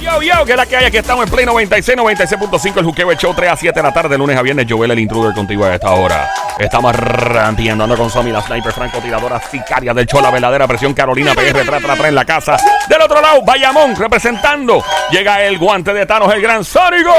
[0.00, 0.84] Yo, yo, que es la que hay.
[0.84, 2.78] Aquí estamos en Play 96, 96.5.
[2.78, 4.66] El Juqueo el Show 3 a 7 de la tarde, lunes a viernes.
[4.68, 6.30] Joel, el intruder contigo a esta hora.
[6.58, 10.94] Estamos rantiendo ando con Somi, la sniper francotiradora sicaria del show, la verdadera presión.
[10.94, 12.56] Carolina PR, tra, tra, tra, en la casa.
[12.88, 14.84] Del otro lado, Bayamón representando.
[15.10, 17.12] Llega el guante de Thanos, el gran Sónico.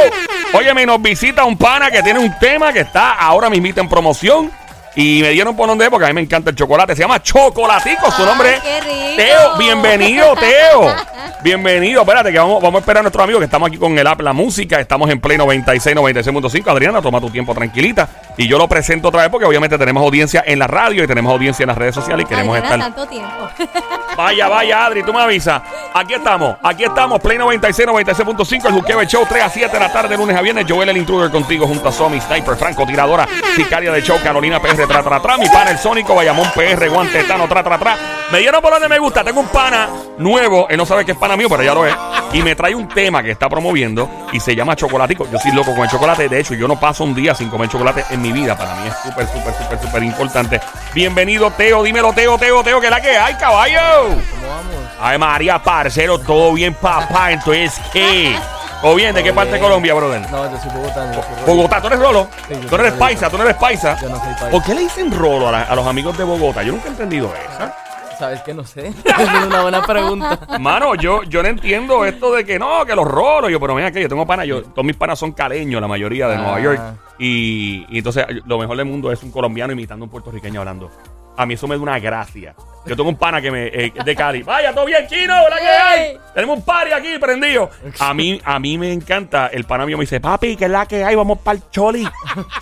[0.53, 4.51] Óyeme, nos visita un pana que tiene un tema que está ahora mismito en promoción.
[4.95, 6.95] Y me dieron por donde porque a mí me encanta el chocolate.
[6.95, 8.11] Se llama Chocolatico.
[8.11, 9.15] Su nombre qué rico!
[9.17, 9.57] Teo.
[9.57, 10.95] Bienvenido, Teo.
[11.43, 12.01] Bienvenido.
[12.01, 14.21] Espérate, que vamos, vamos a esperar a nuestro amigo que estamos aquí con el app
[14.21, 14.79] La Música.
[14.79, 16.67] Estamos en Play 96, 96.5.
[16.67, 18.07] Adriana, toma tu tiempo tranquilita.
[18.37, 21.31] Y yo lo presento otra vez porque obviamente tenemos audiencia en la radio y tenemos
[21.31, 22.93] audiencia en las redes sociales y queremos Adriana, estar.
[22.93, 23.49] tanto tiempo.
[24.17, 25.61] Vaya, vaya, Adri, tú me avisas.
[25.93, 29.79] Aquí estamos, aquí estamos, Play 96, 96.5, el Juqueo el Show, 3 a 7 de
[29.79, 30.65] la tarde, lunes a viernes.
[30.69, 34.87] Joel el Intruder contigo junto a Somi, Sniper, Franco, tiradora, sicaria del show, Carolina PR,
[34.87, 37.97] tra, tra, tra, mi pana el Sónico, Bayamón PR, Guante, Tano, tra, tra, tra.
[38.31, 41.17] Me dieron por donde me gusta, tengo un pana nuevo, él no sabe que es
[41.17, 41.93] pana mío, pero ya lo es.
[42.31, 45.27] Y me trae un tema que está promoviendo y se llama Chocolatico.
[45.29, 47.69] Yo soy loco con el chocolate, de hecho, yo no paso un día sin comer
[47.69, 48.57] chocolate en mi vida.
[48.57, 50.59] Para mí es súper, súper, súper, súper importante.
[50.93, 53.79] Bienvenido, Teo, dímelo, Teo, Teo, Teo, que la que hay, caballo.
[54.03, 54.15] ¿Cómo
[54.47, 54.75] vamos?
[54.99, 57.31] Ay, María, parcero, todo bien, papá.
[57.31, 58.35] Entonces, ¿qué?
[58.81, 59.13] ¿Todo bien?
[59.15, 60.21] ¿De qué parte de Colombia, brother?
[60.31, 61.13] No, yo soy bogotano.
[61.13, 61.55] yo soy.
[61.55, 62.27] Bogotá, ¿tú eres Rolo?
[62.47, 63.29] Sí, yo ¿Tú soy eres paisa?
[63.29, 63.97] ¿Tú no eres paisa?
[64.01, 64.49] Yo no soy paisa.
[64.49, 66.61] ¿Por qué le dicen Rolo a, la- a los amigos de Bogotá?
[66.63, 67.71] Yo nunca he entendido eso.
[68.17, 68.87] ¿Sabes que No sé.
[69.05, 70.39] es una buena pregunta.
[70.59, 73.51] Mano, yo, yo no entiendo esto de que no, que los rolos.
[73.51, 76.27] Yo, pero mira que yo tengo panas, yo, todos mis panas son caleños, la mayoría
[76.27, 76.61] de Nueva Ah.
[76.61, 76.81] York.
[77.19, 80.89] Y, y entonces lo mejor del mundo es un colombiano imitando a un puertorriqueño hablando.
[81.37, 82.55] A mí eso me da una gracia.
[82.85, 84.43] Yo tengo un pana que me eh, de Cali.
[84.43, 86.17] Vaya, todo bien, chino, ¿la que hay?
[86.35, 87.69] Tenemos un party aquí prendido.
[87.99, 89.47] A mí, a mí me encanta.
[89.47, 91.15] El pana mío me dice, papi, ¿qué es la que hay?
[91.15, 92.07] Vamos para el choli.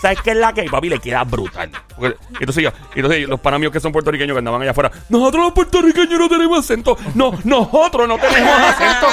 [0.01, 0.69] ¿Sabes qué es la que hay?
[0.69, 1.69] Papi, le queda brutal.
[1.97, 5.43] Porque- entonces, yo, entonces los panas míos que son puertorriqueños que andaban allá afuera, nosotros
[5.43, 6.97] los puertorriqueños no tenemos acento.
[7.15, 9.07] No, nosotros no tenemos acento.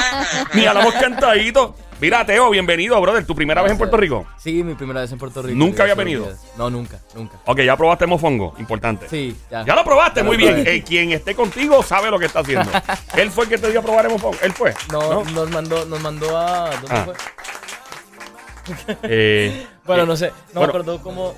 [0.54, 1.74] Ni hablamos cantadito.
[2.00, 3.26] Mira, Teo, bienvenido, brother.
[3.26, 4.26] ¿Tu primera vez en Puerto Rico?
[4.38, 5.58] Sí, mi primera vez en Puerto Rico.
[5.58, 6.28] ¿Nunca había venido?
[6.56, 7.36] No, nunca, nunca.
[7.44, 8.54] Ok, ya probaste mofongo.
[8.58, 9.06] Importante.
[9.08, 9.64] Sí, ya.
[9.66, 10.66] Ya lo probaste, Ya muy lo bien.
[10.66, 12.70] Eh, quien esté contigo sabe lo que está haciendo.
[13.16, 14.38] Él fue el que te dio a probar el mofongo.
[14.42, 14.72] Él fue.
[14.90, 16.70] No, nos mandó, nos mandó a.
[16.70, 17.04] ¿Dónde Ah.
[17.04, 17.14] fue?
[19.02, 20.28] Eh, Bueno, eh, no sé.
[20.28, 20.72] No bueno.
[20.72, 21.34] me acuerdo cómo.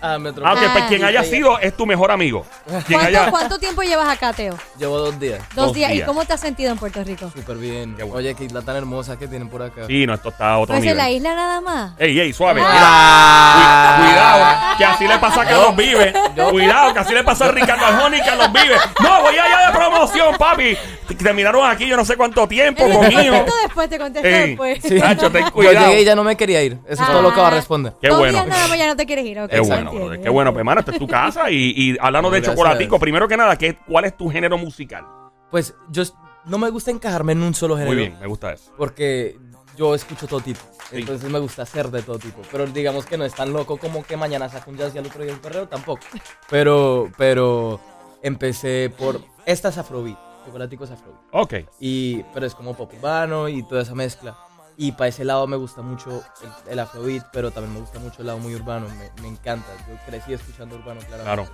[0.00, 0.46] Ah, Metro.
[0.46, 0.86] Ah, ok, pues Ah.
[0.88, 2.46] quien haya sido es tu mejor amigo.
[2.86, 3.30] Quien ¿Cuánto, haya.
[3.30, 4.56] cuánto tiempo llevas acá, Teo?
[4.78, 5.40] Llevo dos días.
[5.56, 5.90] Dos, Dos días.
[5.90, 6.04] días.
[6.04, 7.30] ¿Y cómo te has sentido en Puerto Rico?
[7.34, 7.96] Súper bien.
[7.96, 8.18] Qué bueno.
[8.18, 9.82] Oye, qué isla tan hermosa que tienen por acá.
[9.88, 10.96] Sí, no, esto está a otro Pues en nivel.
[10.98, 11.92] la isla nada más.
[11.98, 12.62] Ey, ey, suave.
[12.64, 13.96] Ah.
[13.98, 16.12] Mira, cuidado, que así le pasa a Carlos Vive.
[16.50, 18.76] Cuidado, que así le pasó a Ricardo Arjona y Carlos Vive.
[19.02, 20.76] No, voy allá de promoción, papi.
[21.18, 23.34] Terminaron aquí yo no sé cuánto tiempo Él te conmigo.
[23.36, 24.78] contesto después, te contesto Ey, después.
[24.82, 24.94] Sí.
[24.98, 25.86] Nacho, ten Yo cuidado.
[25.88, 26.78] llegué y ya no me quería ir.
[26.88, 27.94] Eso es todo lo que va a responder.
[28.00, 28.32] Qué Dos bueno.
[28.34, 29.40] días nada más ya no te quieres ir.
[29.40, 30.52] ok, Qué bueno, brother, qué bueno.
[30.52, 32.54] Pues, hermano, esta es tu casa y, y hablando de Gracias.
[32.56, 35.04] chocolatico, primero que nada, ¿qué, ¿cuál es tu género musical?
[35.50, 36.12] Pues yo s-
[36.44, 37.92] no me gusta encajarme en un solo género.
[37.94, 38.72] Muy bien, me gusta eso.
[38.76, 39.36] Porque
[39.78, 40.60] yo escucho todo tipo.
[40.90, 42.42] Entonces me gusta hacer de todo tipo.
[42.50, 45.06] Pero digamos que no es tan loco como que mañana saco un jazz y al
[45.06, 46.02] otro día un perreo, tampoco.
[46.50, 47.78] Pero, pero
[48.22, 49.20] empecé por.
[49.46, 50.18] Esta es Afrobeat.
[50.44, 51.22] Chocolatico es Afrobeat.
[51.32, 51.54] Ok.
[51.78, 54.36] Y, pero es como pop urbano y toda esa mezcla.
[54.80, 56.22] Y para ese lado me gusta mucho
[56.66, 58.86] el, el Afrobeat, pero también me gusta mucho el lado muy urbano.
[58.90, 59.66] Me, me encanta.
[59.88, 61.24] Yo crecí escuchando urbano, claramente.
[61.24, 61.48] Claro.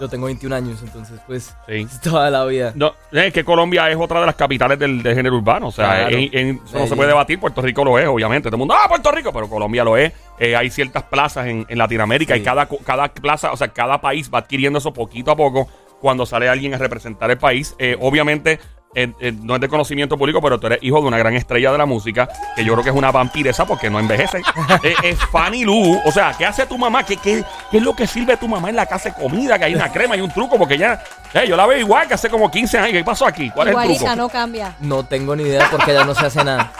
[0.00, 1.86] Yo tengo 21 años, entonces pues Sí.
[2.02, 2.72] toda la vida.
[2.74, 5.68] No, es que Colombia es otra de las capitales del, del género urbano.
[5.68, 6.16] O sea, Claro.
[6.16, 7.38] en- en- eso no se puede debatir.
[7.38, 8.48] Puerto Rico lo es, obviamente.
[8.48, 10.14] Todo el mundo, ah, Puerto Rico, pero Colombia lo es.
[10.38, 12.40] Eh, hay ciertas plazas en, en Latinoamérica Sí.
[12.40, 15.68] y cada, cada plaza, o sea, cada país va adquiriendo eso poquito a poco
[16.00, 17.74] cuando sale alguien a representar el país.
[17.78, 18.58] Eh, obviamente,
[18.94, 21.70] eh, eh, no es de conocimiento público, pero tú eres hijo de una gran estrella
[21.72, 24.42] de la música, que yo creo que es una vampiresa porque no envejece.
[24.82, 26.00] Eh, es Fanny Lu.
[26.04, 27.04] O sea, ¿qué hace tu mamá?
[27.04, 29.58] ¿Qué, qué, qué es lo que sirve tu mamá en la casa de comida?
[29.58, 31.02] Que hay una crema y un truco, porque ya,
[31.34, 32.92] eh, yo la veo igual que hace como 15 años.
[32.92, 33.50] ¿Qué pasó aquí?
[33.50, 34.16] ¿Cuál es el Igualita, truco?
[34.16, 34.74] no cambia.
[34.80, 36.72] No tengo ni idea porque ella no se hace nada.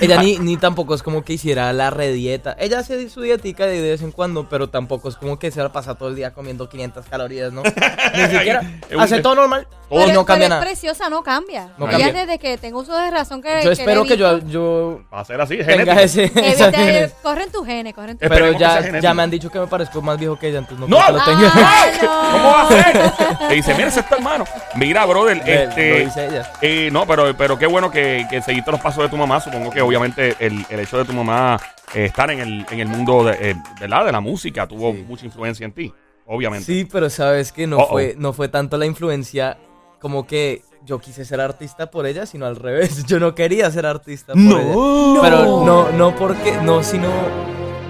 [0.00, 2.56] Ella ni, ni tampoco es como que hiciera la redieta.
[2.58, 5.72] Ella hace su dietica de vez en cuando, pero tampoco es como que se la
[5.72, 7.62] pasa todo el día comiendo 500 calorías, ¿no?
[8.16, 8.62] Ni siquiera.
[8.90, 9.66] Es Hace todo normal.
[9.88, 10.62] Todo y no cambia pero es nada.
[10.62, 11.68] preciosa, no cambia.
[11.76, 12.12] No Ella cambia.
[12.24, 15.38] desde que tengo uso de razón que Yo espero que yo, yo Va a ser
[15.38, 17.12] así, es tenga ese, genes.
[17.22, 20.18] corren tus genes, corren tus Pero ya, ya me han dicho que me parezco más
[20.18, 21.06] viejo que ella, entonces no, ¡No!
[21.06, 21.52] que lo tenga.
[21.54, 22.32] Ah, no.
[22.32, 23.12] ¿Cómo va a ser?
[23.48, 24.44] Te dice, mira, ese es tu hermano.
[24.76, 26.04] Mira, brother, Lo este.
[26.06, 26.52] dice ella.
[26.62, 29.40] eh, no, pero, pero qué bueno que, que seguiste los pasos de tu mamá.
[29.40, 31.58] Supongo que obviamente el, el hecho de tu mamá
[31.94, 34.04] eh, estar en el, en el mundo de, eh, ¿verdad?
[34.06, 35.04] de la música tuvo Sí.
[35.06, 35.92] mucha influencia en ti,
[36.26, 36.64] obviamente.
[36.66, 37.88] Sí, pero sabes que no Uh-oh.
[37.88, 39.58] fue, no fue tanto la influencia
[40.00, 43.04] como que yo quise ser artista por ella, sino al revés.
[43.06, 44.58] Yo no quería ser artista por No.
[45.14, 45.20] ella.
[45.22, 47.08] Pero no, no porque, no, sino,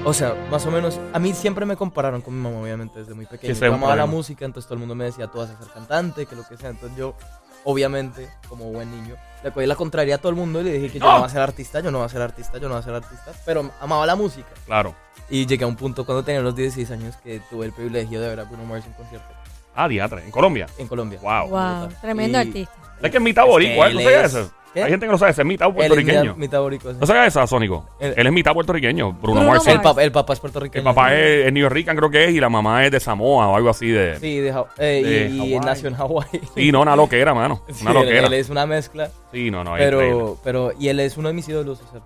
[0.04, 3.14] o sea, más o menos, a mí siempre me compararon con mi mamá, obviamente, desde
[3.14, 3.54] muy pequeño.
[3.54, 6.26] Yo amaba la música, entonces todo el mundo me decía, tú vas a ser cantante,
[6.26, 6.68] que lo que sea.
[6.68, 7.14] Entonces yo
[7.64, 10.90] obviamente, como buen niño, le cogí la contraria a todo el mundo y le dije
[10.92, 11.18] que yo ¡No!
[11.18, 12.94] voy a ser artista, yo no voy a ser artista, yo no voy a ser
[12.94, 14.48] artista, pero amaba la música.
[14.66, 14.94] Claro.
[15.28, 18.28] Y llegué a un punto cuando tenía los 16 años que tuve el privilegio de
[18.28, 19.26] ver a Bruno Mars en concierto
[19.74, 20.22] Ah, diatre.
[20.24, 20.66] En Colombia.
[20.78, 21.18] en Colombia.
[21.22, 21.48] Wow.
[21.48, 22.74] Wow, tremendo Y- artista.
[23.00, 23.94] Es que es mitad Es que boricua, ¿eh?
[23.94, 24.52] ¿No es- eso?
[24.74, 26.34] Hay gente que no sabe, es mitad puertorriqueño.
[26.36, 26.98] mitad- boricua, sí.
[27.00, 27.88] ¿No sabías eso, Sónico?
[28.00, 29.64] Él- Él es mitad puertorriqueño, Bruno, Bruno Mars.
[29.66, 29.76] Mars.
[29.76, 30.80] El, papá, el papá es puertorriqueño.
[30.88, 33.48] El papá es, es New Rican, creo que es, y la mamá es de Samoa
[33.48, 34.18] o algo así de.
[34.18, 35.66] Sí, de, Ja- eh, De y, y Hawái.
[35.66, 36.26] nació en Hawái.
[36.54, 37.62] Sí, no, una loquera, mano.
[37.72, 38.26] Sí, Una él, loquera.
[38.28, 39.10] él es una mezcla.
[39.32, 40.08] Sí, no, no, es increíble.
[40.14, 41.80] Pero, pero, y él es uno de mis ídolos.
[41.82, 42.00] O sea,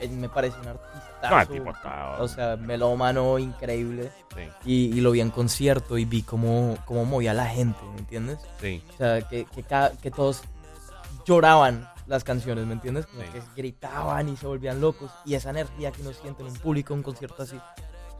[0.00, 1.30] él me parece un artista.
[1.30, 4.10] No, el tipo está- O sea, melómano increíble.
[4.34, 7.78] Sí, Y, y lo vi en concierto y vi cómo, cómo movía a la gente,
[7.92, 8.38] ¿me entiendes?
[8.60, 8.82] sí.
[8.94, 9.46] O sea, que,
[10.02, 10.42] que todos
[11.24, 13.06] lloraban las canciones, ¿me entiendes?
[13.06, 13.28] Como Sí.
[13.32, 15.10] que gritaban y se volvían locos.
[15.24, 17.56] Y esa energía que uno siente en un público, en un concierto así.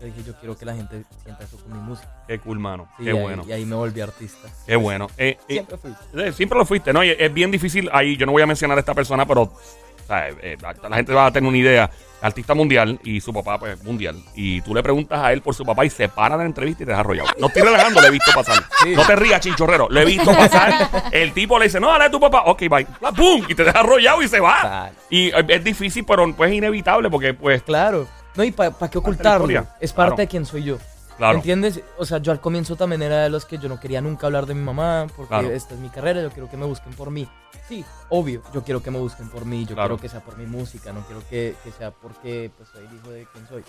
[0.00, 2.24] Yo dije, yo quiero que la gente sienta eso con mi música.
[2.26, 2.88] Qué cool, mano.
[2.98, 3.44] Sí, Qué y ahí- bueno.
[3.46, 4.48] Y ahí me volví artista.
[4.66, 5.06] Qué bueno.
[5.16, 5.78] Eh, eh, Siempre.
[6.14, 7.04] Eh, Siempre lo fuiste, ¿no?
[7.04, 8.16] Y es bien difícil ahí.
[8.16, 9.52] Yo no voy a mencionar a esta persona, pero
[10.02, 11.90] o sea, eh, la la gente va a tener una idea.
[12.20, 14.14] Artista mundial y su papá, pues, mundial.
[14.36, 16.86] Y tú le preguntas a él por su papá y se para la entrevista y
[16.86, 17.28] te deja arrollado.
[17.36, 18.62] No estoy relajando, lo he visto pasar.
[18.80, 18.94] Sí.
[18.94, 19.88] No te rías, chinchorrero.
[19.90, 20.88] Lo he visto pasar.
[21.10, 22.44] El tipo le dice, no, dale a tu papá.
[22.46, 22.86] Ok, bye.
[23.16, 23.44] ¡Pum!
[23.48, 24.90] Y te deja arrollado y se va.
[25.10, 28.06] Y eh, es difícil, pero pues es inevitable porque, pues, Claro.
[28.36, 29.66] No, y para qué de la ocultarlo.
[29.80, 30.16] Es parte Claro.
[30.16, 30.78] de quién soy yo.
[31.22, 31.38] Claro.
[31.38, 31.80] ¿Entiendes?
[31.98, 34.46] O sea, yo al comienzo también era de los que yo no quería nunca hablar
[34.46, 35.50] de mi mamá, porque Claro.
[35.50, 37.28] esta es mi carrera, yo quiero que me busquen por mí.
[37.68, 39.90] Sí, obvio, yo quiero que me busquen por mí, yo Claro.
[39.96, 42.94] quiero que sea por mi música, no quiero que, que sea porque pues, soy el
[42.96, 43.64] hijo de quien soy.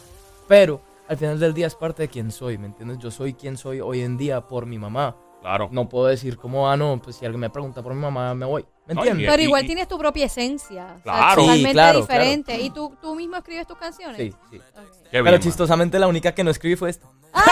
[0.47, 2.97] Pero al final del día es parte de quién soy, ¿me entiendes?
[2.99, 5.15] Yo soy quien soy hoy en día por mi mamá.
[5.41, 5.67] Claro.
[5.71, 8.45] No puedo decir como, ah, no, pues si alguien me pregunta por mi mamá, me
[8.45, 8.65] voy.
[8.87, 9.27] ¿Me No, entiendes?
[9.27, 10.85] y- Pero igual y- tienes tu propia esencia.
[10.85, 11.41] o sea, Claro.
[11.41, 12.61] Sí, totalmente claro, diferente.
[12.61, 14.17] ¿Y tú, tú mismo escribes tus canciones?
[14.17, 14.57] Sí, sí.
[14.57, 14.63] Ok.
[15.03, 17.07] Qué Pero bien, chistosamente la única que no escribí fue esta.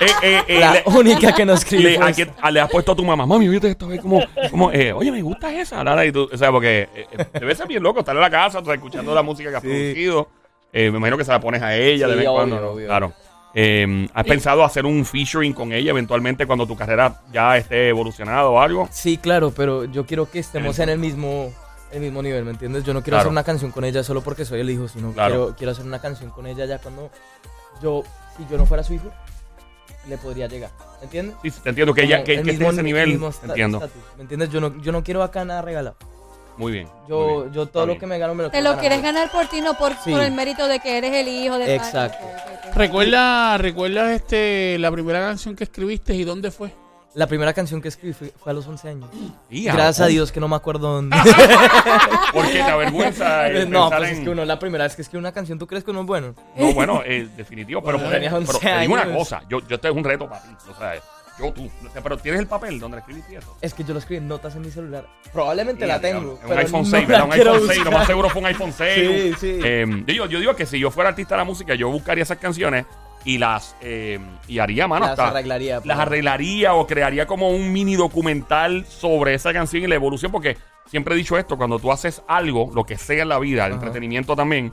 [0.00, 2.68] Eh, eh, eh, La le- única que no escribí le, a, que- a- le has
[2.68, 5.84] puesto a tu mamá, mami, viste esto, es como, como eh, oye, me gusta esa,
[5.84, 8.30] Lara, y tú, o sea, porque eh, eh, debe ser bien loco estar en la
[8.30, 9.68] casa, o sea, escuchando la música que has Sí.
[9.68, 10.28] producido.
[10.72, 12.86] Eh, me imagino que se la pones a ella de Sí, vez en cuando, obvio.
[12.88, 13.12] Claro.
[13.54, 18.52] Eh, ¿Has pensado hacer un featuring con ella eventualmente cuando tu carrera ya esté evolucionado
[18.54, 18.88] o algo?
[18.90, 21.52] Sí, claro, pero yo quiero que estemos En en el mismo,
[21.92, 22.82] el mismo nivel, ¿me entiendes?
[22.82, 23.20] Yo no quiero Claro.
[23.28, 25.34] hacer una canción con ella solo porque soy el hijo, sino Claro.
[25.34, 27.10] quiero, quiero hacer una canción con ella ya cuando
[27.80, 28.02] yo,
[28.36, 29.10] si yo no fuera su hijo,
[30.08, 30.70] le podría llegar,
[31.00, 31.36] ¿me entiendes?
[31.42, 33.22] Sí, te entiendo que ella Como que, que esté mismo- en ese el nivel.
[33.44, 33.90] entiendo.
[34.16, 34.50] ¿Me entiendes?
[34.50, 35.96] Yo no, yo no quiero acá nada regalado.
[36.58, 36.86] Muy bien.
[36.86, 37.52] muy Yo, bien.
[37.54, 38.00] yo todo lo bien.
[38.00, 39.30] que me gano me lo Te quiero lo quieres ganar.
[39.30, 40.10] por ti, no por, Sí.
[40.10, 42.18] por el mérito de que eres el hijo de Exacto.
[42.24, 42.74] Ok.
[42.76, 46.72] ¿Recuerdas recuerda este, la primera canción que escribiste y dónde fue?
[47.14, 49.10] La primera canción que escribí fue, fue a los 11 años.
[49.50, 51.16] Gracias a Dios que no me acuerdo dónde.
[52.32, 55.20] Porque te avergüenza eh, no, pues es en- que uno la primera vez que escribe
[55.20, 56.34] una canción, ¿tú crees que uno es bueno?
[56.56, 59.16] No, bueno, eh, definitivo, pero, Bueno, pero, tenías 11 pero te digo una años.
[59.18, 60.94] cosa, yo, yo este es un reto para ti, o sea,
[61.38, 63.56] yo tú, o sea, pero tienes el papel donde escribiste eso.
[63.60, 65.06] Es que yo lo escribí en notas en mi celular.
[65.32, 66.38] Probablemente la tengo.
[66.46, 67.24] Un iPhone no 6, la ¿verdad?
[67.26, 68.92] Un iPhone 6, lo más seguro fue un iPhone 6.
[69.12, 69.60] Sí, sí.
[69.64, 72.22] Eh, yo, digo- yo digo que si yo fuera artista de la música, yo buscaría
[72.22, 72.84] esas canciones
[73.24, 75.74] y las eh, y haría, mano, Las hasta- arreglaría.
[75.76, 80.32] las pero- arreglaría o crearía como un mini documental sobre esa canción y la evolución,
[80.32, 83.66] porque siempre he dicho esto, cuando tú haces algo, lo que sea en la vida,
[83.66, 83.80] el Ajá.
[83.80, 84.72] entretenimiento también,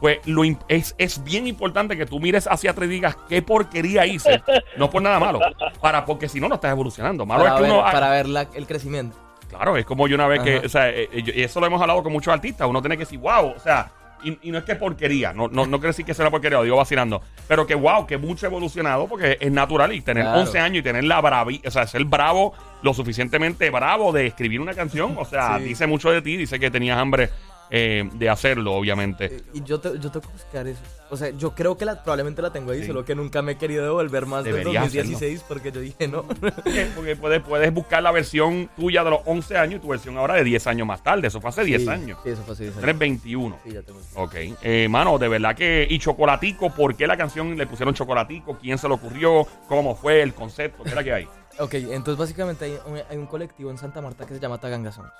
[0.00, 4.06] pues lo es, es bien importante que tú mires hacia atrás y digas qué porquería
[4.06, 4.42] hice,
[4.78, 5.40] no por nada malo,
[5.80, 7.26] para porque si no, no estás evolucionando.
[7.26, 7.82] Malo Para es que ver, uno...
[7.92, 9.16] para ver la- el crecimiento.
[9.50, 12.02] Claro, es como yo una vez que, o sea, eh, eh, eso lo hemos hablado
[12.02, 13.90] con muchos artistas, uno tiene que decir, wow, o sea,
[14.22, 16.58] y, y no es que porquería, no, no, no quiero decir que sea una porquería,
[16.58, 20.24] lo digo vacilando, pero que wow, que mucho ha evolucionado porque es natural y tener
[20.24, 20.40] Claro.
[20.40, 24.60] 11 años y tener la bravi, o sea, ser bravo, lo suficientemente bravo de escribir
[24.60, 25.64] una canción, o sea, Sí.
[25.64, 27.30] dice mucho de ti, dice que tenías hambre
[27.70, 29.26] eh, de hacerlo, obviamente.
[29.26, 30.80] Eh, Y yo, te, yo tengo que buscar eso.
[31.10, 32.86] O sea, yo creo que la, probablemente la tengo ahí, Sí.
[32.86, 36.22] solo que nunca me he querido devolver más del Deberías 2016 porque yo dije no.
[36.24, 40.16] Porque, porque puedes, puedes buscar la versión tuya de los 11 años y tu versión
[40.18, 42.18] ahora de 10 años más tarde, eso fue hace 10 Sí, años.
[42.22, 42.98] Sí, eso fue hace 10 Tienes años.
[42.98, 43.58] 21.
[43.64, 44.00] Sí, ya tengo.
[44.14, 44.34] Ok.
[44.62, 45.86] Eh, mano, de verdad que.
[45.90, 48.56] Y Chocolatico, ¿por qué la canción le pusieron Chocolatico?
[48.60, 49.46] ¿Quién se le ocurrió?
[49.68, 50.82] ¿Cómo fue el concepto?
[50.84, 51.28] ¿Qué era que hay?
[51.58, 54.92] Ok, entonces básicamente hay un, hay un colectivo en Santa Marta que se llama Taganga
[54.92, 55.10] Sons.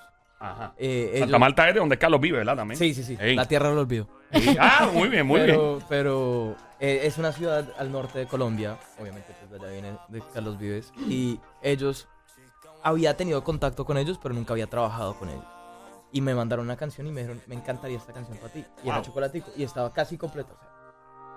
[0.41, 0.73] Ajá.
[0.79, 2.57] Eh, Santa ellos- Marta es de donde Carlos vive, ¿verdad?
[2.57, 2.79] También.
[2.79, 3.17] Sí, sí, sí.
[3.21, 3.37] Ey.
[3.37, 4.09] La tierra lo olvido.
[4.33, 4.57] Sí.
[4.59, 5.51] Ah, muy bien, muy bien.
[5.57, 9.99] pero, Pero eh, es una ciudad al norte de Colombia, obviamente pues de allá viene
[10.09, 12.09] de Carlos Vives, y ellos,
[12.83, 15.45] había tenido contacto con ellos, pero nunca había trabajado con ellos.
[16.13, 18.65] Y me mandaron una canción y me dijeron, me encantaría esta canción para ti.
[18.83, 19.05] Y era Wow.
[19.05, 20.71] Chocolatico, y estaba casi completa, o sea,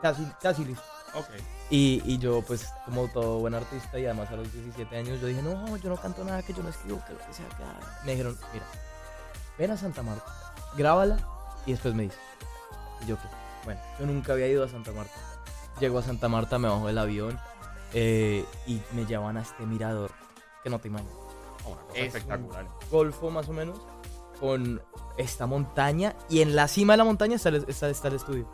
[0.02, 0.84] casi, casi listo.
[1.16, 1.28] Ok.
[1.70, 5.28] Y, y yo, pues, como todo buen artista, y además a los 17 años, yo
[5.28, 7.64] dije, no, yo no canto nada, que yo no escribo, que lo que sea, que
[7.64, 8.00] haga".
[8.06, 8.66] Me dijeron, mira,
[9.58, 10.26] ven a Santa Marta,
[10.78, 11.18] grábala,
[11.66, 12.20] y después me dices.
[13.04, 13.28] Y yo, ¿qué?
[13.66, 15.14] Bueno, yo nunca había ido a Santa Marta.
[15.80, 17.40] Llego a Santa Marta, me bajo del avión,
[17.94, 20.12] eh, y me llevan a este mirador,
[20.64, 21.14] que no te imaginas.
[21.66, 22.66] Una cosa Es espectacular.
[22.66, 23.80] un golfo más o menos
[24.40, 24.82] con
[25.18, 28.50] esta montaña y en la cima de la montaña está el, está, está el estudio.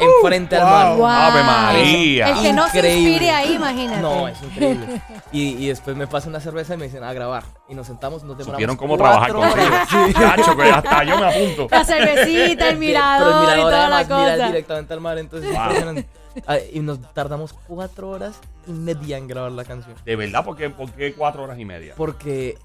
[0.00, 0.96] Enfrente al mar.
[0.96, 1.06] Wow.
[1.06, 2.28] Ave María.
[2.30, 3.08] El que no se Increíble.
[3.10, 4.00] inspire ahí, imagínate.
[4.00, 5.02] No, es increíble.
[5.32, 7.44] Y, y después me pasan una cerveza y me dicen a grabar.
[7.68, 9.74] Y nos sentamos, nos demoramos Supieron cómo cuatro trabajar contigo.
[9.74, 9.88] horas.
[9.90, 10.12] Sí.
[10.14, 11.68] Chacho, que hasta yo me apunto.
[11.70, 14.46] La cervecita, el mirador, Pero el y mirador toda la además mira cosa.
[14.46, 15.64] directamente al mar, entonces es Wow.
[15.64, 16.08] impresionante.
[16.46, 18.34] Ah, Y nos tardamos cuatro horas
[18.66, 19.94] y media en grabar la canción.
[20.04, 21.94] De verdad, ¿por qué, por qué cuatro horas y media?
[21.96, 22.58] Porque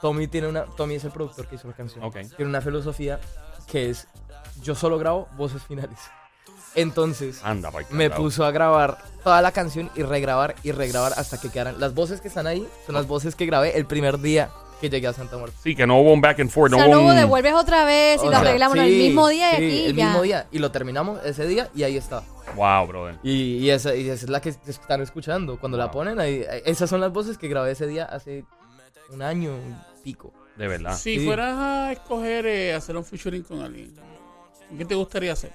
[0.00, 0.62] Tommy tiene una.
[0.64, 2.04] Tommy es el productor que hizo la canción.
[2.04, 2.14] Ok.
[2.36, 3.18] Tiene una filosofía
[3.66, 4.06] que es
[4.62, 5.98] yo solo grabo voces finales.
[6.80, 11.50] Entonces Anda, me puso a grabar toda la canción y regrabar y regrabar hasta que
[11.50, 11.78] quedaran.
[11.80, 15.08] Las voces que están ahí son las voces que grabé el primer día que llegué
[15.08, 15.56] a Santa Muerte.
[15.60, 16.72] Sí, que no hubo un back and forth.
[16.72, 17.16] O sea, no no hubo hubo un...
[17.16, 20.04] devuelves otra vez y O lo arreglamos el mismo día y aquí el ya.
[20.06, 20.46] mismo día.
[20.52, 22.22] Y lo terminamos ese día y ahí está.
[22.54, 23.16] Wow, brother.
[23.24, 25.58] Y, y esa, y esa es la que están escuchando.
[25.58, 28.44] Cuando la ponen, ahí, esas son las voces que grabé ese día hace
[29.10, 30.32] un año y pico.
[30.56, 30.96] De verdad.
[30.96, 31.26] Si Sí.
[31.26, 33.92] fueras a escoger eh, hacer un featuring con alguien,
[34.76, 35.52] ¿qué te gustaría hacer?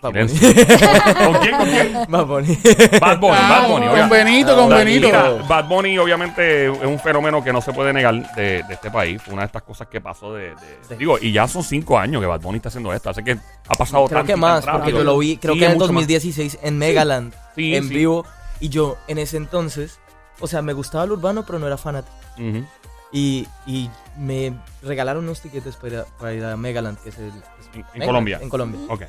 [0.00, 0.28] Bad Bunny.
[1.24, 1.56] ¿Con quién?
[1.56, 1.92] ¿Con quién?
[2.08, 2.58] Bad Bunny.
[3.00, 3.86] Bad Bunny, Ah, Bad Bunny.
[3.88, 4.08] con.
[4.10, 5.06] Benito, con Benito.
[5.08, 8.90] Mira, Bad Bunny obviamente es un fenómeno que no se puede negar de, de este
[8.90, 9.20] país.
[9.20, 10.94] Fue una de estas cosas que pasó de, de- Sí.
[10.98, 13.10] Digo, y ya son cinco años que Bad Bunny está haciendo esto.
[13.10, 14.98] Así que ha pasado Creo tanto que y tan más, porque rápido.
[14.98, 16.02] yo lo vi, creo Sí, que en el mucho más.
[16.02, 17.94] 2016 en Megaland, Sí, en sí.
[17.94, 18.24] vivo.
[18.60, 19.98] Y yo en ese entonces,
[20.40, 22.14] o sea, me gustaba el urbano, pero no era fanático.
[22.38, 22.64] Ujú.
[23.10, 24.52] Y, y me
[24.82, 27.28] regalaron unos tiquetes para ir a, para ir a Megaland, que es el...
[27.28, 27.34] es
[27.72, 28.38] En- en Megaland, Colombia.
[28.42, 28.80] En Colombia.
[28.88, 29.02] Ok.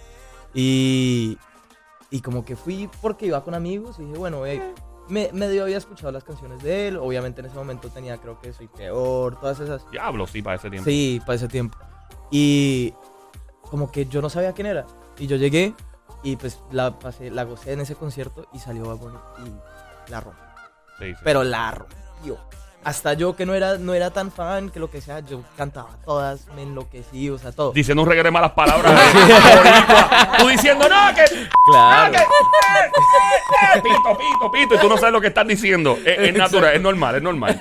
[0.54, 1.38] Y,
[2.10, 4.62] y como que fui porque iba con amigos y dije, bueno, ir.
[5.08, 6.98] Me, medio había escuchado las canciones de él.
[6.98, 9.90] Obviamente en ese momento tenía, creo que Soy Peor, todas esas.
[9.90, 10.90] Diablo, sí, para ese tiempo.
[10.90, 11.78] Sí, para ese tiempo.
[12.30, 12.94] Y
[13.62, 14.86] como que yo no sabía quién era.
[15.18, 15.74] Y yo llegué
[16.24, 20.20] y pues la pasé, la gocé en ese concierto y salió Bad Bunny y la
[20.22, 20.44] rompió.
[21.00, 21.22] Sí, sí.
[21.24, 22.38] Pero la rompió.
[22.84, 25.90] Hasta yo que no era, no era tan fan, que lo que sea, yo cantaba
[26.06, 27.72] todas, me enloquecí, o sea, todo.
[27.74, 28.94] Diciendo un reguero de malas palabras.
[29.16, 29.20] eh,
[29.58, 30.32] boricua.
[30.40, 31.26] tú diciendo, no, que...
[31.70, 32.12] Claro.
[32.14, 34.76] que- eh, pito, pito, pito.
[34.76, 35.98] Y tú no sabes lo que están diciendo.
[36.06, 37.58] Es, es natural, es normal, es normal.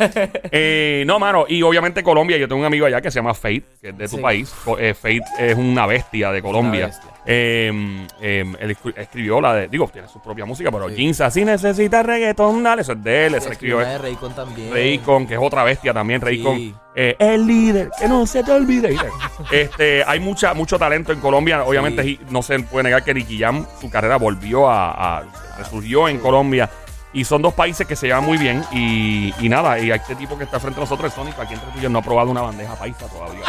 [0.53, 1.45] Eh, no, mano.
[1.49, 4.09] Y obviamente Colombia, yo tengo un amigo allá que se llama Fate, que es de
[4.09, 4.23] tu Sí.
[4.23, 4.55] país.
[4.79, 6.87] Eh, Fate es una bestia de Colombia.
[6.87, 7.11] Bestia.
[7.31, 11.13] Eh, eh, él escribió la de, digo, tiene su propia música, pero Sí.
[11.31, 14.73] Si necesita reggaetón, dale, eso es de él, se escribió de Raycon también.
[14.73, 16.57] Raycon, que es otra bestia también, Raycon.
[16.57, 16.75] Sí.
[16.95, 18.97] Eh, el líder, que no se te olvide.
[19.53, 21.63] este, hay mucha, mucho talento en Colombia.
[21.65, 22.19] Obviamente Sí.
[22.31, 25.25] no se puede negar que Nicky Jam, su carrera volvió a, a-
[25.59, 26.71] resurgió en Colombia.
[27.13, 28.63] Y son dos países que se llevan muy bien.
[28.71, 31.79] Y, y nada, y este tipo que está frente a nosotros, Sonic, aquí entre tú
[31.79, 33.45] y yo, no ha probado una bandeja paisa todavía.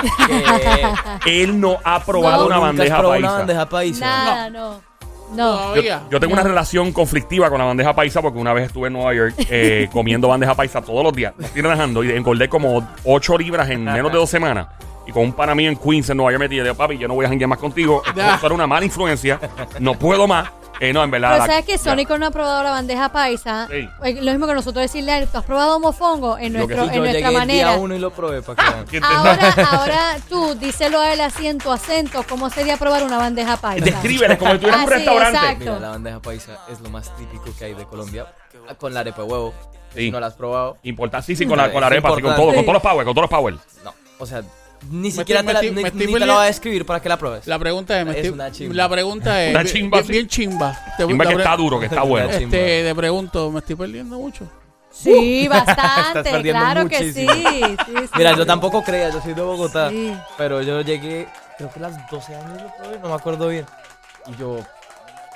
[1.26, 2.46] Él no ha probado No.
[2.48, 3.28] una ¿Nunca has bandeja probado paisa.
[3.30, 4.06] una bandeja paisa?
[4.06, 4.90] Nada, no.
[5.36, 5.76] No.
[5.76, 6.02] Yo, Todavía.
[6.10, 9.14] yo tengo una relación conflictiva con la bandeja paisa porque una vez estuve en Nueva
[9.14, 11.34] York eh, comiendo bandeja paisa todos los días.
[11.38, 14.68] Me estoy relajando y engordé como 8 libras en menos de dos semanas.
[15.06, 17.14] Y con un pana mío en Queens, en Nueva York, me dije, papi, yo no
[17.16, 18.02] voy a janguear más contigo.
[18.06, 19.40] Esto era una mala influencia.
[19.80, 20.50] No puedo más.
[20.80, 21.32] Eh, no, en verdad.
[21.34, 21.78] Pero la- sabes que.
[21.78, 23.68] Sónico no ha probado la bandeja paisa.
[23.70, 23.90] Sí.
[24.04, 26.38] Eh, Lo mismo que nosotros decirle a él, ¿tú has probado mofongo?
[26.38, 27.70] En, Lo que nuestro, sí, en Yo nuestra el manera.
[27.72, 28.86] día uno y lo probé para que vean.
[28.88, 33.04] ¿Quién te- Ahora, ahora tú, díselo a él así en tu acento, ¿cómo sería probar
[33.04, 33.84] una bandeja paisa?
[33.84, 35.38] Descríbele como si tuvieras un Ah, sí, restaurante.
[35.38, 35.60] exacto.
[35.66, 38.26] Mira, la bandeja paisa es lo más típico que hay de Colombia.
[38.78, 39.54] Con la arepa de huevo.
[39.94, 40.00] Sí.
[40.02, 41.26] Si no la has probado, Importante.
[41.26, 43.16] Sí, sí, con la, con la arepa, así, con todo, con todos los power, con
[43.16, 43.56] todos los power.
[43.84, 43.94] no.
[44.20, 44.44] O sea,
[44.92, 47.18] ni siquiera te la, me estoy- ni, te la voy a describir para que la
[47.18, 47.48] pruebes.
[47.48, 48.76] La pregunta es, me Es estoy- una chimba.
[48.76, 50.78] la pregunta es Una bien- chimba, bien, chimba.
[50.98, 52.28] Te, Chimba que está duro, que está bueno.
[52.30, 52.58] Una chimba.
[52.58, 54.48] Este, te pregunto, ¿me estoy perdiendo mucho?
[54.92, 57.50] Sí, Estás bastante, claro que sí, muchísimo.
[57.86, 58.10] sí, sí.
[58.18, 59.90] Mira, yo tampoco creía, yo soy de Bogotá.
[59.90, 60.14] Sí.
[60.38, 62.62] Pero yo llegué, creo que a las 12 años
[63.02, 63.66] no me acuerdo bien.
[64.28, 64.58] Y yo,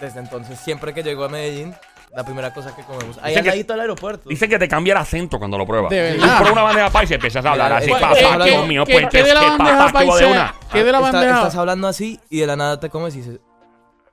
[0.02, 1.76] desde entonces, siempre que llego a Medellín,
[2.16, 3.18] la primera cosa que comemos.
[3.24, 4.30] Ahí Dicen al ladito del aeropuerto.
[4.30, 5.90] Dicen que te cambia el acento cuando lo pruebas.
[5.90, 6.16] De
[6.46, 8.86] Tú una bandeja paisa y empiezas a hablar así, eh, papá, eh, Dios ¿qué- mío,
[8.86, 10.28] qué- pues, qué de la bandeja paisa?
[10.28, 10.56] una.
[10.72, 11.38] ¿Qué de la bandeja?
[11.38, 13.40] estás hablando así y de la nada te comes y dices,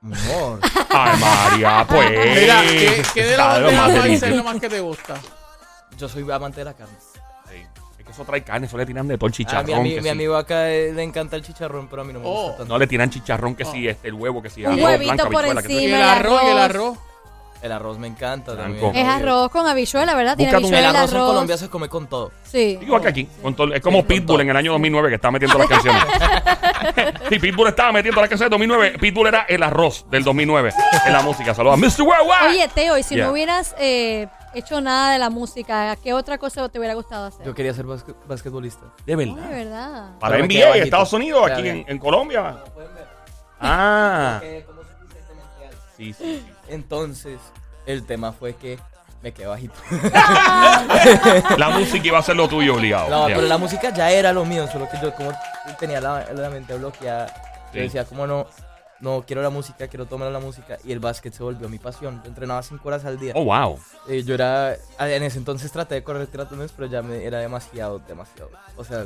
[0.01, 0.59] amor.
[0.89, 2.09] Ay, María, pues.
[2.41, 5.15] Mira, ¿qué, qué de la bandeja paisa es lo más que te gusta?
[5.97, 6.95] Yo soy amante de la carne.
[7.49, 7.57] Sí.
[7.99, 9.83] Es que eso trae carne, eso le tiran de todo el chicharrón.
[9.83, 10.09] mi, que mi sí.
[10.09, 12.31] amigo acá eh, le encanta el chicharrón, pero a mí no me Oh.
[12.45, 12.73] gusta tanto.
[12.73, 14.65] No le tiran chicharrón que sí, este, el huevo que sí.
[14.65, 15.97] Un arroz, huevito blanca, por habichuela, que encima.
[15.97, 16.97] el el arroz, y el arroz.
[17.61, 18.85] El arroz me encanta Blanco.
[18.87, 19.05] también.
[19.05, 20.35] Es arroz con habichuela, ¿verdad?
[20.35, 21.27] Tiene Búscate un- habichuela El el arroz en.
[21.33, 22.31] Colombia se come con todo.
[22.43, 22.79] Sí.
[22.81, 23.27] Igual que aquí.
[23.41, 26.01] con todo- es como Pitbull en el año 2009 que estaba metiendo las canciones.
[27.29, 28.97] sí, Pitbull estaba metiendo las canciones del 2009.
[28.99, 30.73] Pitbull era el arroz del 2009
[31.05, 31.53] en la música.
[31.53, 32.01] Saludos a Mr.
[32.07, 32.49] Worldwide.
[32.49, 33.25] Oye, Teo, y si Yeah.
[33.27, 37.45] no hubieras eh, hecho nada de la música, ¿qué otra cosa te hubiera gustado hacer?
[37.45, 38.85] Yo quería ser basque- basquetbolista.
[39.05, 39.35] de Ay, verdad.
[39.49, 40.09] de verdad.
[40.19, 40.83] Para Pero me NBA en bajito.
[40.85, 42.57] Estados Unidos, aquí en, en Colombia.
[43.59, 44.41] Ah.
[45.97, 46.45] Sí, sí, sí.
[46.71, 47.39] Entonces,
[47.85, 48.79] el tema fue que
[49.21, 49.75] me quedé bajito.
[51.57, 53.09] La música iba a ser lo tuyo obligado.
[53.09, 53.35] No, Ya.
[53.35, 55.31] pero la música ya era lo mío, solo que yo como
[55.79, 57.27] tenía la, la mente bloqueada,
[57.71, 57.77] Sí.
[57.77, 58.47] yo decía, como no,
[58.99, 62.21] no quiero la música, quiero tomar la música, y el básquet se volvió mi pasión.
[62.23, 63.33] Yo entrenaba cinco horas al día.
[63.35, 63.79] Oh, wow.
[64.09, 67.99] Eh, yo era, en ese entonces traté de correr triatlones, pero ya me, era demasiado,
[67.99, 68.49] demasiado.
[68.75, 69.05] O sea,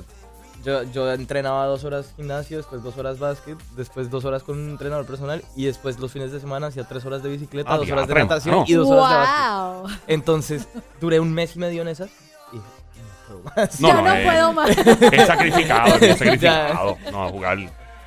[0.65, 4.71] yo, yo entrenaba dos horas gimnasio, después dos horas básquet, después dos horas con un
[4.71, 7.89] entrenador personal, y después los fines de semana hacía tres horas de bicicleta, Ah, dos
[7.91, 8.65] horas de diatre, natación mano.
[8.67, 9.45] y dos horas de básquet.
[9.91, 9.99] wow.
[10.07, 10.67] Entonces,
[10.99, 12.09] duré un mes y medio en esas,
[12.51, 12.63] y no
[13.27, 13.79] puedo más.
[13.81, 14.23] No, ya no, no eh.
[14.25, 14.69] puedo más.
[15.13, 16.97] Es sacrificado, es sacrificado.
[17.11, 17.57] No, a jugar.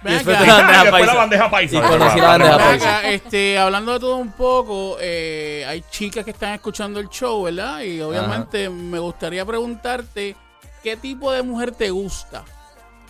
[0.00, 0.44] Ven después acá.
[0.44, 1.12] de la bandeja Después paisa.
[1.14, 1.76] la bandeja paisa.
[1.76, 2.98] Y conocí la la bandeja Ven paisa.
[2.98, 7.42] acá, este, hablando de todo un poco, eh, hay chicas que están escuchando el show,
[7.42, 7.80] ¿verdad?
[7.80, 10.36] Y obviamente me gustaría preguntarte
[10.88, 12.44] qué tipo de mujer te gusta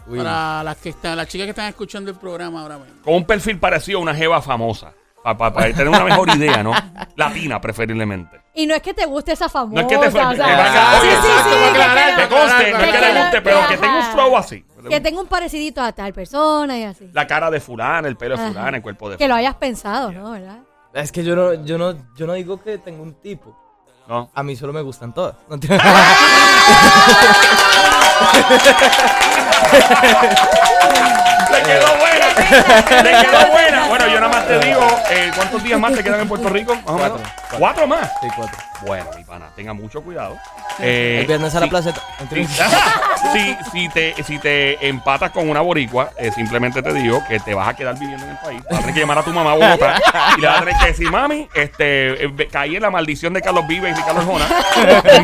[0.08, 0.18] Uy.
[0.18, 3.02] para las que están, las chicas que están escuchando el programa ahora mismo.
[3.04, 4.92] Con un perfil parecido a una jeva famosa.
[5.22, 6.72] Para tener una mejor idea, ¿no?
[7.16, 8.40] Latina, preferiblemente.
[8.54, 9.74] Y no es que te guste esa famosa.
[9.74, 13.00] No es que te sí, sí, sí, que aclarar, tenga- Que conste, no es que
[13.00, 14.64] le guste, pero que tenga un flow así.
[14.88, 17.10] Que tenga un parecidito a tal persona y así.
[17.12, 19.48] La cara de fulana, el pelo de fulana, el cuerpo de Que lo fulana.
[19.48, 20.30] hayas pensado, ¿no?
[20.32, 20.58] ¿Verdad?
[20.94, 23.56] Es que yo no, yo no, yo no digo que tengo un tipo.
[24.08, 24.30] ¿No?
[24.34, 25.34] A mí solo me gustan todas.
[25.48, 25.56] No,
[31.50, 32.26] ¡Le quedó buena!
[33.02, 33.86] ¡Le quedó buena!
[33.88, 36.74] Bueno, yo nada más te digo, eh, ¿cuántos días más te quedan en Puerto Rico?
[36.74, 37.20] Más o menos.
[37.20, 37.58] Cuatro.
[37.58, 38.10] ¿Cuatro más?
[38.20, 38.58] Sí, cuatro.
[38.86, 40.36] Bueno, mi pana, tenga mucho cuidado.
[40.78, 42.00] Eh, El viernes a la sí, placeta.
[43.32, 47.54] si, si, te, si te empatas con una boricua, eh, simplemente te digo que te
[47.54, 48.62] vas a quedar viviendo en el país.
[48.70, 50.00] Vas a tener que llamar a tu mamá a Bogotá
[50.36, 53.42] y le vas a tener que decir, mami, este, eh, caí en la maldición de
[53.42, 54.46] Carlos Vives y Carlos Jona.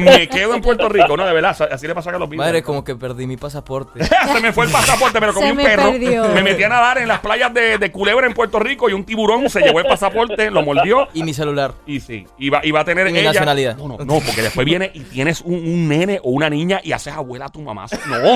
[0.00, 1.16] Me quedo en Puerto Rico.
[1.16, 2.44] No, de verdad, así le pasó a Carlos Vives.
[2.44, 4.04] Madre, como que perdí mi pasaporte.
[4.32, 5.92] Se me fue el pasaporte, me lo comí Se un me perro.
[5.92, 6.28] perdió.
[6.30, 9.04] Me metí a nadar en las playas de, de Culebra en Puerto Rico y un
[9.04, 11.08] tiburón se llevó el pasaporte, lo mordió.
[11.14, 11.73] Y mi celular.
[11.87, 13.43] Y sí, iba, iba a tener Y mi ella.
[13.44, 13.76] Nacionalidad.
[13.76, 16.92] No, no, no, porque después viene y tienes un, un nene o una niña y
[16.92, 17.86] haces abuela a tu mamá.
[18.06, 18.34] No, no,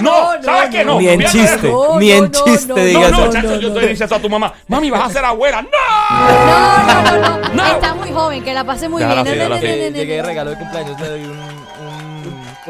[0.00, 0.84] no, no, ¿sabes qué?
[0.84, 1.68] No, Ni en chiste.
[1.68, 3.32] No, Ni en no, no, chiste no, No, digas no, eso.
[3.32, 4.52] chacho, yo te dices eso a tu mamá.
[4.68, 5.62] Mami, vas a ser abuela.
[5.62, 5.68] ¡No!
[6.10, 7.66] No, no, no, no, No.
[7.66, 9.08] Está muy joven, que la pase muy bien.
[9.08, 10.26] No, no, no, no, no, no, Llegué de no.
[10.28, 11.59] regalo de cumpleaños, le doy un,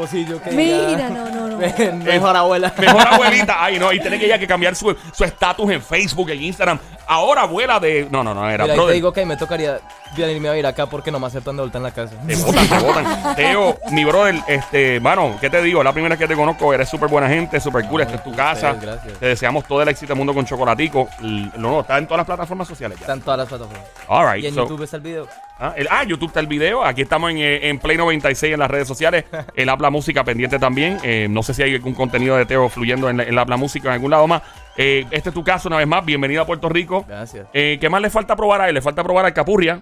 [0.09, 1.57] que Mira, no, no, no.
[2.03, 2.73] Mejor abuela.
[2.77, 3.63] Mejor abuelita.
[3.63, 6.79] Ay, no, y tiene que ella que cambiar su su estatus en Facebook, en Instagram.
[7.07, 8.07] Ahora abuela de.
[8.09, 8.93] No, no, no, era Mira, ahí te brother.
[8.95, 9.79] digo que me tocaría
[10.15, 12.15] venirme a vivir acá porque no me aceptan de vuelta en la casa.
[12.25, 13.35] Te botan, te botan.
[13.35, 15.83] Teo, mi brother, este, mano, ¿qué te digo?
[15.83, 18.33] La primera vez que te conozco, eres súper buena gente, súper cool, esta es tu
[18.33, 18.71] casa.
[18.71, 19.19] Ustedes, gracias.
[19.19, 21.09] Te deseamos todo el éxito del mundo con Chocolatico.
[21.19, 23.03] L- No, no, está en todas las plataformas sociales ya.
[23.03, 23.83] Están todas las plataformas.
[24.07, 25.27] All right, Y en so- YouTube está el video.
[25.63, 26.83] Ah, el- ah, YouTube está el video.
[26.83, 29.25] Aquí estamos en, eh, en Play 96 en las redes sociales.
[29.55, 30.97] El Habla Música pendiente también.
[31.03, 33.57] Eh, no sé si hay algún contenido de Teo fluyendo en, la- en el Habla
[33.57, 34.41] Música en algún lado más.
[34.75, 36.03] Eh, este es tu caso, una vez más.
[36.03, 37.05] Bienvenido a Puerto Rico.
[37.07, 37.45] Gracias.
[37.53, 38.73] Eh, ¿Qué más le falta probar a él?
[38.73, 39.81] Le falta probar al Capurria.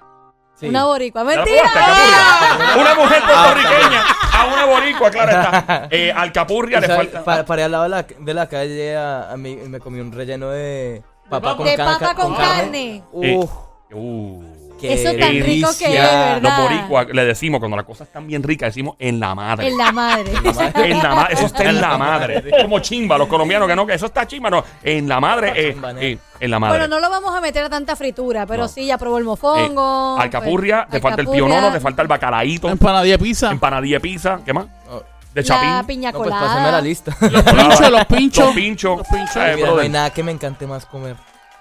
[0.56, 0.68] Sí.
[0.68, 1.24] Una boricua.
[1.24, 1.64] ¿Ya la ¡Mentira!
[1.72, 2.80] probaste?
[2.82, 5.88] Una mujer puertorriqueña a una boricua, claro está.
[5.92, 7.24] Eh, al Capurria O le falta.
[7.24, 10.02] pa- paré al lado de la, de la calle a, a mí y me comí
[10.02, 13.04] un relleno de papa con, De ca- papa con carne.
[13.14, 13.38] carne.
[13.38, 13.50] Uf,
[13.92, 14.44] Uh,
[14.80, 15.92] qué Eso tan rico que es.
[15.94, 16.42] ¿verdad?
[16.42, 19.68] los boricuas le decimos, cuando las cosas están bien ricas, decimos en la madre.
[19.68, 20.32] En la madre.
[20.76, 22.44] En la madre, eso está en la madre.
[22.46, 24.64] Es como chimba, los colombianos que no, que eso está chimba, no.
[24.84, 25.90] En la madre, eh, ¿no?
[26.00, 26.80] eh, en la madre.
[26.80, 28.68] Bueno, no lo vamos a meter a tanta fritura, pero No.
[28.68, 30.18] sí, ya probó el mofongo.
[30.18, 33.52] Eh, alcapurria, pues, te falta el pionono, te falta el bacalaíto, Empanadilla de pizza.
[33.52, 34.66] empanadilla de pizza, ¿qué más?
[34.90, 35.86] Oh, De La chapín.
[35.88, 36.48] piña no, pues colada.
[36.48, 37.16] pásame la lista.
[37.22, 38.46] Los pinchos, los pinchos.
[38.46, 38.98] Los pinchos.
[38.98, 39.36] Los pinchos.
[39.38, 41.16] Eh, Mira, no hay nada que me encante más comer.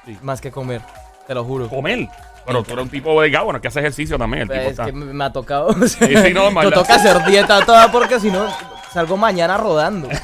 [0.07, 0.17] Sí.
[0.23, 0.81] Más que comer.
[1.27, 1.69] Te lo juro.
[1.69, 2.09] Comer.
[2.49, 4.43] Pero tú eres un tipo delgado, bueno, que hace ejercicio también.
[4.43, 4.85] El Pues tipo es está.
[4.87, 5.67] que me ha tocado.
[5.81, 8.47] o sea, Sí, sí, no, me toca hacer dieta toda porque si no
[8.93, 10.09] salgo mañana rodando.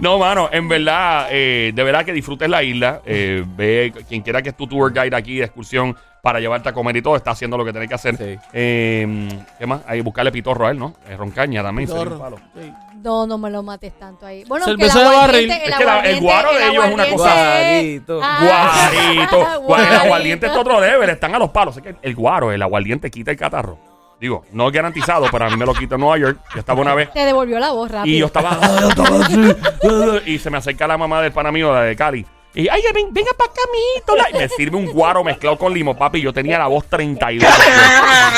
[0.00, 3.00] No, mano, en verdad, eh, de verdad que disfrutes la isla.
[3.04, 6.72] eh, ve, quien quiera que es tu tour guide aquí de excursión para llevarte a
[6.72, 8.16] comer y todo, está haciendo lo que tiene que hacer.
[8.16, 8.38] Sí.
[8.52, 9.80] Eh, ¿Qué más?
[9.88, 10.94] Hay que buscarle pitorro a él, ¿no?
[11.08, 11.90] Eh, roncaña también.
[11.90, 12.36] un palo.
[12.54, 12.72] Sí.
[13.02, 14.44] No, no me lo mates tanto ahí.
[14.46, 15.50] Bueno, Cerveza que el de barril.
[15.50, 18.20] Es que la- el guaro de el ellos es una cosa- Guarito.
[18.22, 19.62] Ah, Guarito.
[19.66, 21.76] Gua- el aguardiente es otro level, están a los palos.
[21.76, 23.76] Es que el guaro, el aguardiente quita el catarro.
[24.20, 26.38] Digo, no es garantizado, pero a mí me lo quita en Nueva York.
[26.54, 28.14] Yo estaba una vez Te devolvió la voz rápido.
[28.14, 31.96] y yo estaba, ah, y se me acerca la mamá del pana mío, la de
[31.96, 32.24] Cali.
[32.54, 34.16] Y, ay, ven, venga para acá, mijito.
[34.16, 34.30] la-".
[34.30, 36.20] Y me sirve un guaro mezclado con limo, papi.
[36.20, 37.48] Yo tenía la voz 32.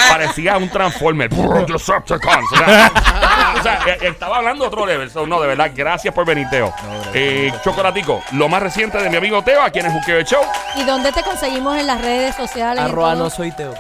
[0.09, 1.31] Parecía un Transformer.
[1.31, 2.53] Decepticons.
[2.53, 2.92] O sea,
[3.59, 5.11] o sea, eh, estaba hablando otro level.
[5.11, 6.72] So, no, de verdad, gracias por venir, Teo.
[7.12, 10.42] Eh, Chocolatico, lo más reciente de mi amigo Teo, aquí en el Juqueo Show.
[10.77, 12.83] ¿Y dónde te conseguimos en las redes sociales?
[12.85, 13.74] Arroba no soy Teo.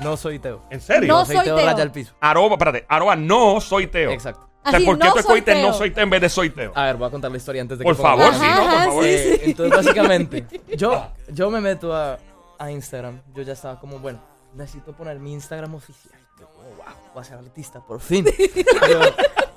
[0.00, 0.62] No soy Teo.
[0.70, 1.12] ¿En serio?
[1.12, 1.66] No No soy soy Teo Teo.
[1.66, 2.14] raya al piso.
[2.20, 4.10] Arroba, espérate, arroba no soy Teo.
[4.12, 4.49] Exacto.
[4.62, 5.66] O sea, Así, ¿por qué no tú soy Teo.
[5.68, 6.72] no soy Teo en vez de soy Teo?
[6.74, 8.56] A ver, voy a contar la historia antes de Por que favor, Ajá, sí, no,
[8.62, 9.04] por ajá, favor.
[9.04, 9.50] sí, Eh, sí.
[9.50, 10.46] entonces, básicamente,
[10.76, 12.18] yo, yo me meto a,
[12.58, 13.22] a Instagram.
[13.34, 14.20] Yo ya estaba como, bueno,
[14.54, 16.14] necesito poner mi Instagram oficial.
[16.38, 18.24] Yo, como, wow, voy a ser artista, por fin.
[18.90, 19.00] Yo,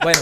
[0.02, 0.20] bueno,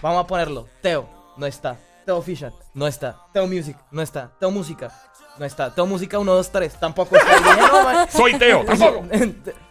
[0.00, 0.68] vamos a ponerlo.
[0.80, 1.76] Teo, no está.
[2.04, 3.16] Teo Official, no está.
[3.32, 4.30] Teo Music, no está.
[4.40, 4.90] Teo Música,
[5.38, 5.72] no está.
[5.72, 7.36] Teo Música 1, 2, 3, tampoco está.
[7.38, 8.06] Dije, no.
[8.10, 9.04] Soy Teo, tampoco.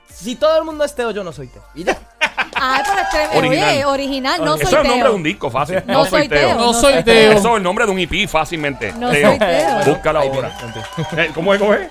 [0.09, 1.63] Si todo el mundo es Teo, yo no soy Teo.
[1.75, 1.97] Y ya.
[2.63, 3.69] Ah, pero este, Original.
[3.73, 5.83] oye, original, no Eso soy es el nombre de un disco, fácil.
[5.87, 6.55] No soy Teo.
[6.55, 7.31] No soy Teo.
[7.31, 8.93] Eso es el nombre de un EP fácilmente.
[8.93, 9.79] No soy Teo.
[9.85, 10.51] Búscala Ahí ahora.
[11.17, 11.59] Eh, ¿Cómo es?
[11.59, 11.89] ¿Cómo es?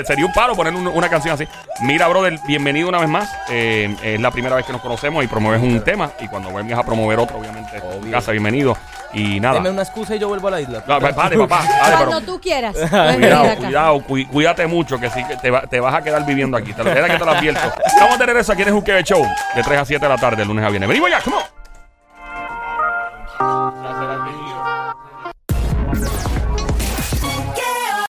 [0.06, 1.44] Sería un paro poner un- una canción así.
[1.82, 3.28] Mira, brother, bienvenido una vez más.
[3.48, 6.10] Eh, es la primera vez que nos conocemos y promueves un tema.
[6.20, 8.76] Y cuando vengas a promover otro, obviamente, tu casa, bienvenido.
[9.12, 9.54] Y nada.
[9.54, 10.84] Deme una excusa y yo vuelvo a la isla.
[10.86, 11.36] No, vale, papá.
[11.36, 12.76] Vale, Cuando tú quieras.
[13.14, 16.56] cuidado, cuidado, cu cuídate mucho, que sí, que te, va, te, vas a quedar viviendo
[16.56, 16.72] aquí.
[16.72, 17.72] Te, lo, que te lo advierto.
[17.84, 20.42] Estamos de regreso aquí en el Juquebe Show, de 3 a 7 de la tarde,
[20.42, 20.88] el lunes a viernes.
[20.88, 21.60] Venimos ya, come on.